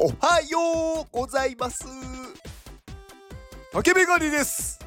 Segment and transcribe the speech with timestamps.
[0.00, 1.84] おはようございます。
[3.72, 4.78] 竹メガネです。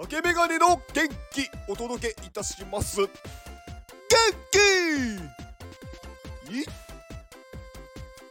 [0.00, 3.02] 竹メガネの元気お届けいたします。
[3.02, 3.08] 元
[4.50, 4.56] 気!
[6.58, 6.64] い!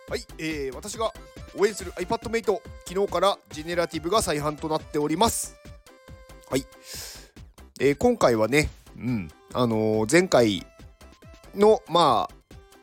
[0.10, 1.14] はい、えー、私が
[1.55, 5.55] 応援する iPad メイト昨日からジェネラティブが再販となっております。
[6.50, 6.66] はい、
[7.80, 10.66] えー、今回はねうんあのー、前回
[11.54, 12.41] のまあ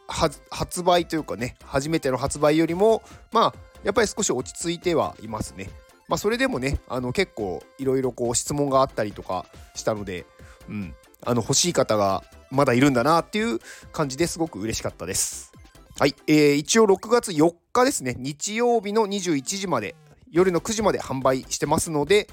[0.09, 3.55] 発売というかね初めての発売よりもまあ
[3.85, 5.71] やっぱり少し落ち着いてはいますね。
[6.09, 10.27] まあそれでもねあの結構いろいろこう質問があったりとかしたので
[10.69, 10.95] うん。
[11.25, 13.59] あの欲しい方がまだいるんだなっていう
[13.93, 15.53] 感じですごく嬉しかったです。
[15.99, 18.15] はい、えー、一応6月4日ですね。
[18.19, 19.97] 日曜日の21時まで
[20.31, 22.29] 夜の9時まで販売してますので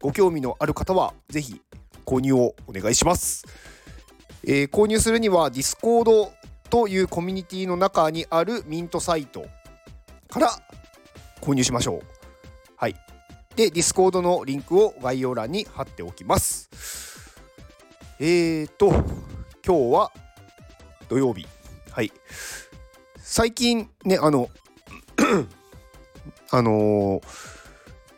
[0.00, 1.60] ご興味のある方は是非
[2.04, 3.44] 購入をお願いします、
[4.44, 6.30] えー、購入するには Discord
[6.68, 9.46] というコミュニティの中にあるミントサイト
[10.28, 10.50] から
[11.40, 12.02] 購入しましょう。
[12.76, 12.96] はい。
[13.54, 16.68] で Discord のリンクを概要欄に貼っておきます。
[18.18, 18.88] えーと
[19.64, 20.12] 今日は
[21.08, 21.46] 土曜日。
[21.90, 22.12] はい。
[23.18, 24.50] 最近ねあの
[26.50, 27.22] あのー、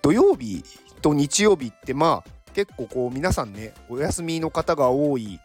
[0.02, 0.62] 土曜日
[1.00, 5.41] と日曜日ってまあ結構こう皆さんねお休みの方が多い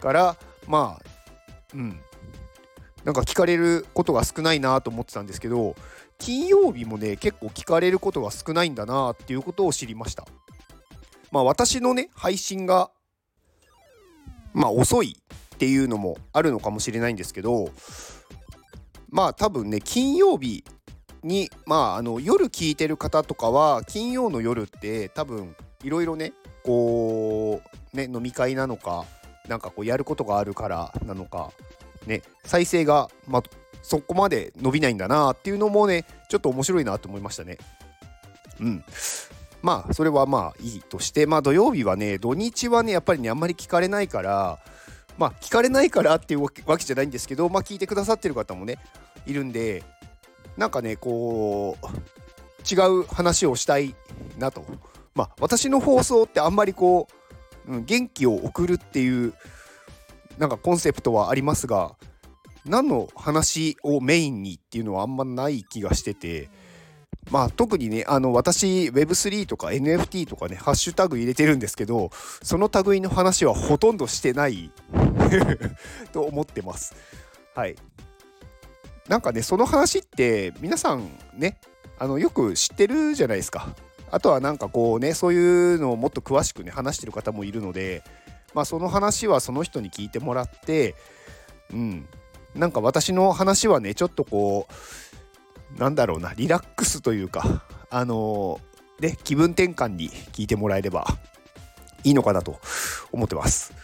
[0.00, 1.06] からまあ
[1.74, 2.00] うん。
[3.06, 5.76] なんか聞かれることが少ないなと思ってたんですけど
[6.18, 10.26] 金曜日もね結構聞かれることが少ないんだなっていうことを知りました。
[11.30, 12.90] まあ私のね配信が
[14.52, 15.16] まあ遅い
[15.54, 17.70] っていうのもあるのかもしれないんですけど
[19.08, 20.64] まあ多分ね金曜日
[21.22, 26.32] にまああの夜聞いてる方とかは金曜の夜って多分いろいろね
[26.64, 27.62] こ
[27.94, 29.04] うね飲み会なのか
[29.46, 31.52] なんかこうやることがあるからなのか
[32.06, 33.42] ね再生が、まあ、
[33.82, 37.58] そこまで伸びないんだなっていうのもねちょっと面白いなと思いましたね。
[38.60, 38.84] うん
[39.62, 44.58] まあそれはまあいいとしてまあ土曜日はね土日はねやっぱりねあんまり聞かれないから
[45.18, 48.78] まあ聞かれないからっていうわけじゃないんですけどまあ聞いてくださってる方もね
[49.26, 49.82] いるんで
[50.56, 51.86] なんかねこう
[52.74, 53.94] 違う話をしたい
[54.38, 54.64] なと
[55.14, 57.08] まあ私の放送ってあんまりこ
[57.66, 59.34] う、うん、元気を送るっていう
[60.38, 61.96] なんかコンセプトはありますが
[62.64, 66.50] 何の話をメインにっていうのはあんまない気がしてて
[67.30, 72.10] まあ特にねあの私 Web3 とか NFT とかねハッシュタグ入れてるんですけど
[72.42, 74.70] その類の話はほとんどしてない
[76.12, 76.94] と思ってます。
[77.54, 77.76] はい。
[79.08, 81.58] なんかねその話って皆さんね
[81.98, 83.74] あのよく知ってるじゃないですか。
[84.10, 88.04] あとはなんかこうねそういうのをもっと詳しくね話してる方もいるので
[88.56, 90.94] まあその話はその人に聞いてもらって
[91.72, 92.08] うん。
[92.54, 94.66] なんか私の話はねちょっとこ
[95.76, 101.06] うなんだろうなリラックスというかあのー、ね気分転換に聞いてもらえれば
[102.02, 102.58] いいのかなと
[103.12, 103.74] 思ってます。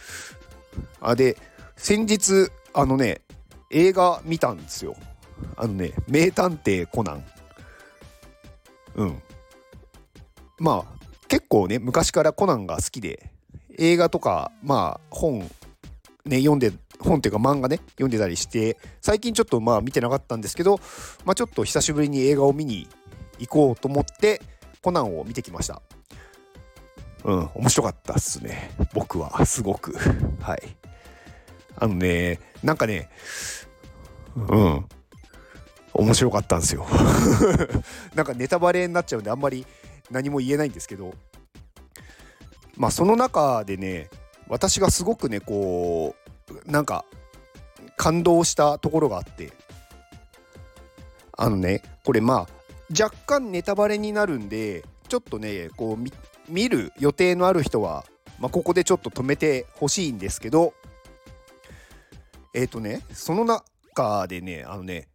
[0.99, 1.37] あで
[1.75, 3.21] 先日あのね
[3.69, 4.95] 映画見たんですよ。
[5.55, 7.25] あのね名探偵コナン。
[8.95, 9.21] うん。
[10.57, 13.32] まあ結構ね昔からコナンが好きで
[13.77, 15.39] 映画とかまあ本
[16.25, 20.79] ね読んで本っていうか漫画ね読んでたりして最近ちょっとまあ見てなかったんですけど
[21.25, 22.87] まあちょっと久しぶりに映画を見に
[23.39, 24.41] 行こうと思って
[24.81, 25.81] コナンを見てきました。
[27.23, 28.71] うん面白かったっすね。
[28.93, 29.95] 僕はすごく。
[30.41, 30.75] はい。
[31.77, 33.09] あのねなんかね
[34.35, 34.85] うん。
[35.93, 36.85] 面白かったんですよ。
[38.15, 39.65] なんかネタバレになっちゃうんであんまり
[40.11, 41.13] 何も言えないんですけど
[42.77, 44.09] まあその中でね
[44.47, 46.15] 私がすごくねこ
[46.67, 47.05] うなんか
[47.97, 49.51] 感動したところがあって。
[51.37, 52.47] あのねこれまあ
[52.91, 58.05] 若干ネタバレになるんでちょっとねこう見る予定のある人は、
[58.39, 60.73] まあ、ここでちょっと止めてほしいんですけど
[62.53, 65.07] えっ、ー、とねその中でねあのね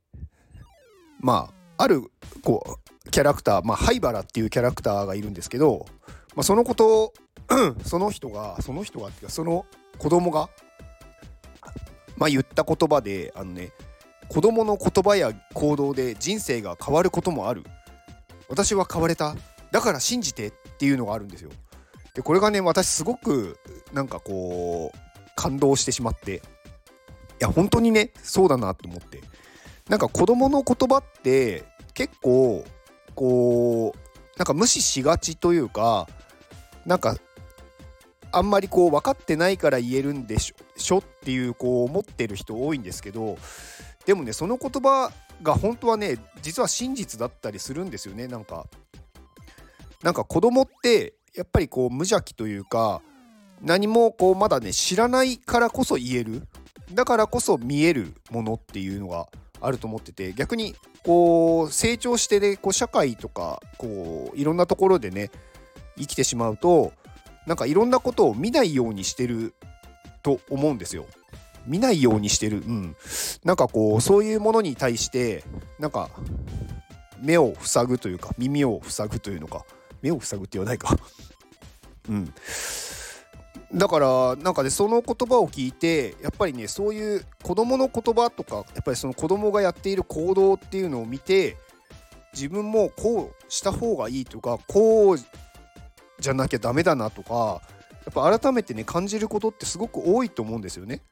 [1.20, 2.02] まあある
[2.42, 5.86] こうキャラクター、まあ、灰原っていうキャラクターがいるんですけど、
[6.34, 7.12] まあ、そのこと
[7.84, 9.64] その人がその人がっていうかその
[9.98, 10.48] 子供が
[12.16, 13.72] まあ言った言葉であのね
[14.28, 17.64] 子供の言葉や行動で人生が変わることもある。
[18.48, 19.34] 私は変われた。
[19.70, 21.50] だから信じてっていうのがあるんですよ。
[22.14, 23.58] でこれがね私すごく
[23.92, 24.98] なんかこう
[25.34, 26.36] 感動してしまって。
[26.36, 26.40] い
[27.40, 29.22] や本当にねそうだなと思って。
[29.88, 31.64] なんか子供の言葉って
[31.94, 32.64] 結構
[33.14, 36.06] こうなんか無視しがちというか
[36.84, 37.16] なんか
[38.32, 43.38] あんまりこう分かってないから言えるんでしょっていうこう思ってる人多いんですけど
[44.06, 48.26] でもねその言葉が本当はね実は真実だったりするんですよね。
[48.26, 48.66] なんか
[50.02, 53.02] なんか子供ってやっぱりこう無邪気というか
[53.60, 56.46] 何もこうまだね知らないからこそ言える
[56.92, 59.26] だからこそ見えるものっていうのが
[59.60, 60.74] あると思ってて逆に
[61.04, 65.30] こう成長してねこう社会とかこういろんなところでね
[65.98, 66.92] 生きてしまうと
[67.48, 69.54] なんかいろんなことを見ないようにしてる
[70.22, 71.06] と思うんですよ。
[71.66, 72.58] 見ないようにしてる。
[72.58, 72.96] うん。
[73.42, 75.42] なんかこうそういうものに対して
[75.78, 76.10] なんか
[77.20, 79.64] 目を塞ぐというか耳を塞ぐというのか
[80.02, 80.94] 目を塞ぐって言わないか
[82.10, 82.32] うん。
[83.74, 91.56] だからなんかねその言葉を聞いてやっぱりねそういう子供の言葉とかやっぱりその子供がやっている行動っていうのを見て
[92.34, 95.18] 自分もこうした方がいいとかこう
[96.20, 97.62] じゃなきゃダメだなとか
[98.04, 101.02] やっぱ改めてね感じることってすごく多いと思うんですよね。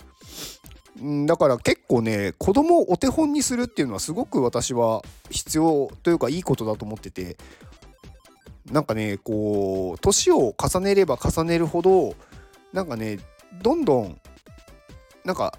[1.02, 7.36] んだから結構ね子供をお手本にするっていうのはすごく私は必要というかいいことだと思ってて
[8.72, 12.14] なんかねこう年を重ねれば重ねるほど
[12.72, 13.18] なんかね
[13.62, 14.20] どんどん
[15.24, 15.58] なんか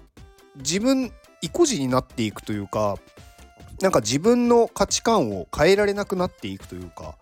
[0.56, 2.96] 自分意固地になっていくというか
[3.80, 7.16] なんか自分の価値観を変えられなくなっていくというか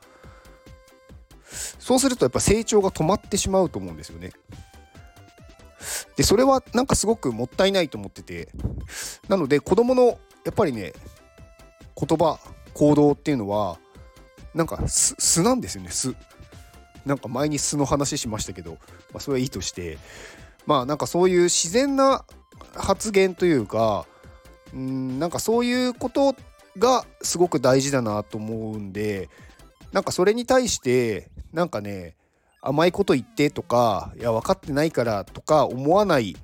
[1.79, 4.33] そうするとやっぱ成長が止まってしまうと思うんですよね。
[6.17, 8.49] でそれはなんかすごくもったいないと思ってて
[9.29, 10.93] なので子供のやっぱりね
[11.97, 12.39] 言葉
[12.75, 13.79] 行動っていうのは
[14.55, 16.15] なんか素なんですよね素。
[17.05, 18.73] なんか前に素の話しましたけど、
[19.13, 19.97] まあ、それはいいとして
[20.67, 22.25] まあなんかそういう自然な
[22.75, 24.07] 発言というか
[24.75, 26.35] うんなんかそういうこと
[26.79, 29.31] がすごく大事だなと思うんで
[29.93, 32.17] なんかそれに対してなんかね
[32.61, 36.37] 甘いこと言ってとかいや分かってないからとか思わない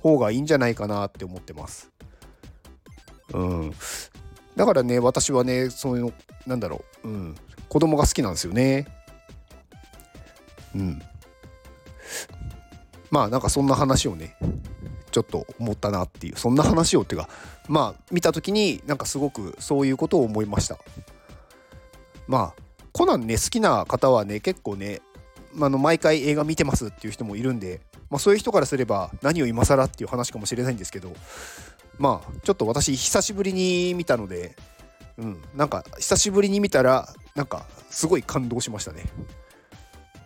[0.00, 1.90] 方がいいんじゃないかなって思ってます。
[3.32, 3.72] うん、
[4.56, 6.12] だからね私はねそういうの
[6.46, 7.34] なんだろう、うん、
[7.68, 8.86] 子供が好きなんですよね。
[10.74, 11.02] うん。
[13.10, 14.36] まあなんかそんな話をね
[15.10, 17.28] ちょっと思ったなっていうそんな話をっていうか
[17.68, 20.78] まあ見た時になんかすごくそういうことを思いました
[22.26, 25.00] まあコナンね好きな方はね結構ね
[25.60, 27.80] あの毎回映画見てますっていう人もいるんで、
[28.10, 31.12] まあ、そういう人からすれば何を今更っていう話かもしれないんですけど
[31.98, 34.56] まあちょっと私久しぶりに見たので
[35.18, 39.04] うんなんか久しぶりに見たらなんかすごい感動しましたね。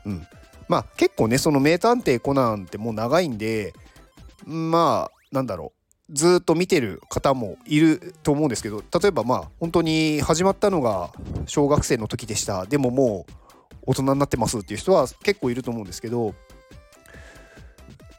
[0.05, 0.27] うん。
[0.69, 3.75] まあ結構ねその名探偵コナンってもう長いんで
[4.45, 5.86] まあなんだろう。
[6.11, 11.11] ずっと見てる方もいると思うんですけど例えばまあ本当に始まったのが
[11.47, 12.67] 小学生の時でした。
[12.67, 13.33] でももう
[13.87, 16.35] 大人になってますっていう人は結構いると思うんですけど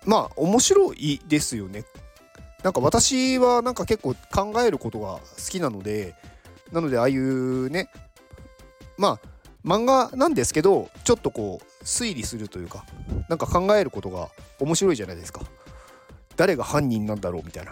[0.05, 1.83] まあ面白いですよね。
[2.63, 6.15] なんか私はなんか結構考えることが好きなので
[6.71, 7.89] なのでああいうね
[8.97, 9.27] まあ
[9.65, 12.85] 漫画なんですけどちょっとこう推理するというか
[13.29, 14.29] なんか考えることが
[14.59, 15.41] 面白いじゃないですか。
[16.37, 17.71] 誰が犯人なんだろうみたいな。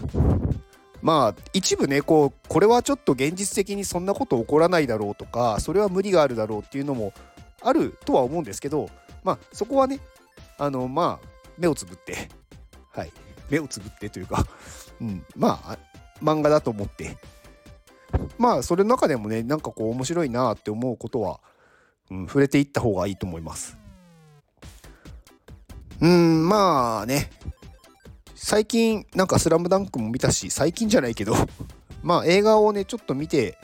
[1.02, 7.14] まあ一部ねこうこれはちょっと現実的にそんなこと起こらないだろうとかそれは無理があるだろうっていうのも
[7.62, 8.90] あるとは思うんですけど
[9.24, 10.00] まあそこはね
[10.58, 11.28] あのまあ
[11.60, 12.30] 目をつぶって
[12.92, 13.12] はい。
[13.50, 14.48] 目をつぶってというか、
[15.00, 15.78] うん、まあ
[16.24, 17.18] 漫画だと思って。
[18.40, 21.40] まあそれの中でもねなんかこう面白いなって思うことは
[22.12, 23.78] うん、触れていった方がいいと思います。
[26.02, 27.30] うんまあね。
[28.36, 31.34] 最近なんか「スラムダンクも見たし最近じゃないけど
[32.04, 33.58] まあ映画をねちょっと見て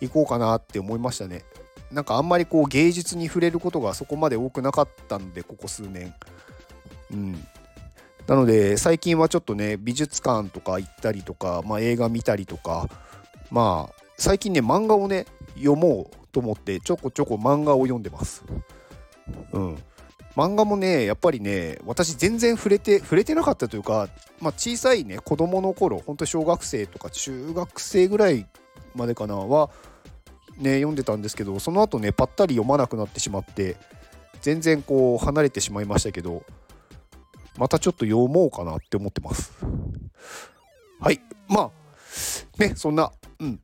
[0.00, 1.44] いこうかなって思いましたね。
[1.92, 6.14] なんかあんまりこう芸術に触れることがそこまで多くなかったんでここ数年。
[7.12, 7.46] うん、
[8.26, 12.88] なので最近はちょっとね美術館とか行ったりとか、まあ、映画見たりとか
[13.50, 18.42] まあ最近ね漫画をね読もうと思ってちょこちょこ漫画を読んでます。
[19.52, 19.78] うん。
[20.36, 24.08] 漫画もねやっぱりね私全然触れて触れてなかったというか、
[24.40, 28.46] まあ、小さいね子供の頃ほんと小学生とか中学生ぐらい
[28.94, 29.70] までかなは
[30.56, 33.76] ね読んでたんですけどその後ねぱったり読まなくなってしまって
[34.40, 36.44] 全然こう離れてしまいましたけど
[37.58, 39.52] またちょっと読もうかなって思ってます。
[41.00, 41.20] はい。
[41.48, 41.70] まあ
[42.58, 43.60] ねそんなうん。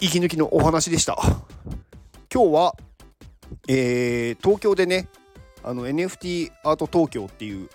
[0.00, 1.18] 息抜きのお話でした。
[2.32, 2.76] 今日は、
[3.68, 5.08] えー、東京でね
[5.62, 7.68] あの NFT アート東京っていう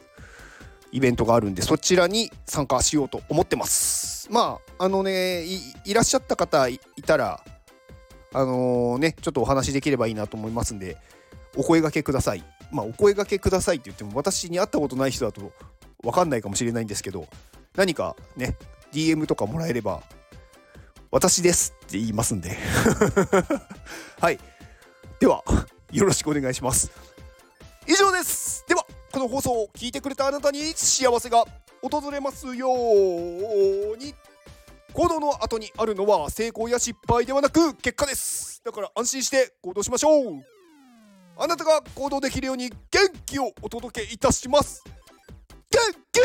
[0.91, 4.29] イベントがあるんでそちらに参加しようと思ってます。
[4.31, 5.43] まああのね
[5.85, 7.43] いらっしゃった方いたら
[8.33, 10.97] あのー、ねちょっとお話できればいいなと思いますんで
[11.55, 12.43] お声がけください。
[12.71, 15.51] まあお声がけくださいって言っても私に会ったことない人だと
[16.01, 17.27] 分かんないかもしれないんですけど
[17.75, 18.55] 何かね
[18.91, 20.01] DM とかもらえれば
[21.11, 22.57] 私ですって言いますんで。
[24.19, 24.39] はい。
[25.19, 25.43] では
[25.91, 26.91] よろしくお願いします。
[27.87, 28.65] 以上です。
[28.67, 31.45] ではこの放送を聞いてくれたあなたに幸せが
[31.81, 34.15] 訪れますように。
[34.93, 38.61] 行動の後にあるのは成功や失敗ではなく結果です。
[38.63, 40.43] だから安心して行動しましょう。
[41.37, 42.77] あなたが行動できるように元
[43.25, 44.83] 気をお届けいたします。
[45.69, 45.79] 元
[46.11, 46.19] 気